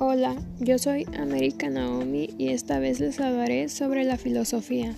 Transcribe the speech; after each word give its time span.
Hola, 0.00 0.36
yo 0.60 0.78
soy 0.78 1.06
América 1.18 1.68
Naomi 1.68 2.30
y 2.38 2.50
esta 2.50 2.78
vez 2.78 3.00
les 3.00 3.18
hablaré 3.18 3.68
sobre 3.68 4.04
la 4.04 4.16
filosofía. 4.16 4.94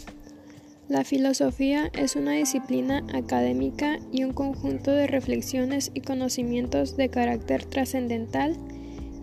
La 0.88 1.04
filosofía 1.04 1.90
es 1.94 2.16
una 2.16 2.32
disciplina 2.32 3.06
académica 3.14 3.98
y 4.12 4.24
un 4.24 4.34
conjunto 4.34 4.90
de 4.90 5.06
reflexiones 5.06 5.90
y 5.94 6.02
conocimientos 6.02 6.98
de 6.98 7.08
carácter 7.08 7.64
trascendental 7.64 8.58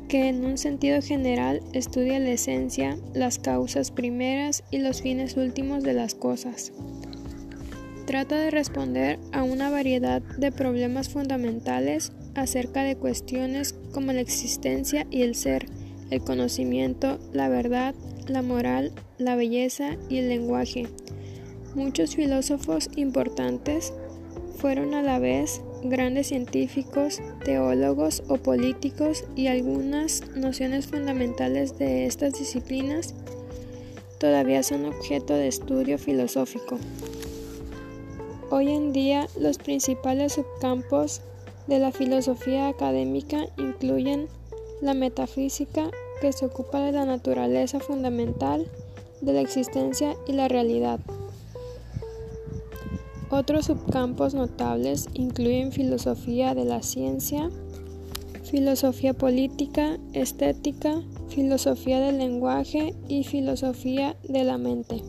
que 0.10 0.30
en 0.30 0.46
un 0.46 0.58
sentido 0.58 1.00
general 1.04 1.62
estudia 1.74 2.18
la 2.18 2.32
esencia, 2.32 2.98
las 3.14 3.38
causas 3.38 3.92
primeras 3.92 4.64
y 4.72 4.80
los 4.80 5.04
fines 5.04 5.38
últimos 5.38 5.84
de 5.84 5.94
las 5.94 6.16
cosas. 6.16 6.74
Trata 8.08 8.38
de 8.38 8.52
responder 8.52 9.20
a 9.34 9.44
una 9.44 9.70
variedad 9.70 10.22
de 10.22 10.54
problemas 10.54 11.10
fundamentales 11.10 12.14
acerca 12.36 12.84
de 12.84 12.96
cuestiones 12.96 13.76
como 13.92 14.14
la 14.14 14.22
existencia 14.22 15.06
y 15.12 15.24
el 15.24 15.36
ser, 15.36 15.66
el 16.10 16.22
conocimiento, 16.22 17.20
la 17.34 17.50
verdad, 17.50 17.94
la 18.26 18.42
moral, 18.42 18.94
la 19.18 19.36
belleza 19.36 19.98
y 20.08 20.20
el 20.20 20.30
lenguaje. 20.30 20.88
Muchos 21.76 22.16
filósofos 22.16 22.90
importantes 22.96 23.92
fueron 24.58 24.94
a 24.94 25.02
la 25.02 25.20
vez 25.20 25.60
grandes 25.84 26.28
científicos, 26.28 27.22
teólogos 27.44 28.24
o 28.30 28.38
políticos 28.38 29.26
y 29.36 29.48
algunas 29.48 30.24
nociones 30.34 30.88
fundamentales 30.88 31.78
de 31.78 32.06
estas 32.06 32.40
disciplinas 32.40 33.16
todavía 34.18 34.64
son 34.64 34.86
objeto 34.86 35.34
de 35.34 35.50
estudio 35.50 35.98
filosófico. 35.98 36.80
Hoy 38.50 38.70
en 38.70 38.94
día 38.94 39.28
los 39.38 39.58
principales 39.58 40.34
subcampos 40.34 41.20
de 41.68 41.80
la 41.80 41.92
filosofía 41.92 42.70
académica 42.70 43.46
incluyen 43.58 44.30
la 44.82 44.94
metafísica, 44.94 45.90
que 46.22 46.32
se 46.32 46.46
ocupa 46.46 46.80
de 46.80 46.94
la 46.94 47.06
naturaleza 47.06 47.82
fundamental 47.82 48.66
de 49.20 49.34
la 49.34 49.42
existencia 49.42 50.16
y 50.28 50.32
la 50.32 50.48
realidad. 50.48 51.02
Otros 53.30 53.66
subcampos 53.66 54.34
notables 54.34 55.10
incluyen 55.14 55.74
filosofía 55.74 56.56
de 56.56 56.64
la 56.64 56.82
ciencia, 56.84 57.50
filosofía 58.44 59.14
política, 59.14 59.98
estética, 60.14 61.02
filosofía 61.28 62.00
del 62.00 62.20
lenguaje 62.20 62.96
y 63.10 63.26
filosofía 63.26 64.16
de 64.24 64.46
la 64.46 64.58
mente. 64.58 65.04